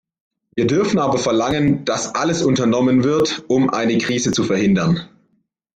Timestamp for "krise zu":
3.99-4.43